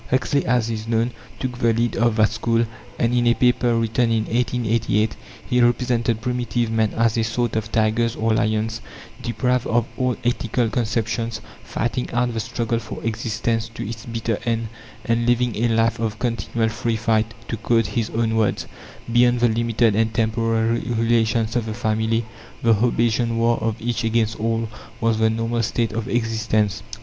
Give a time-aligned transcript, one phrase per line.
[0.09, 2.65] Huxley, as is known, took the lead of that school,
[2.97, 5.15] and in a paper written in 1888
[5.47, 8.81] he represented primitive men as a sort of tigers or lions,
[9.21, 14.69] deprived of all ethical conceptions, fighting out the struggle for existence to its bitter end,
[15.05, 18.65] and living a life of "continual free fight"; to quote his own words
[19.13, 22.25] "beyond the limited and, temporary relations of the family,
[22.63, 24.67] the Hobbesian war of each against all
[24.99, 26.81] was the normal state of existence."